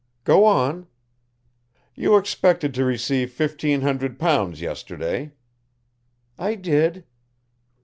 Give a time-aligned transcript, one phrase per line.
[0.23, 0.87] "Go on."
[1.93, 5.33] "You expected to receive fifteen hundred pounds yesterday?"
[6.39, 7.05] "I did."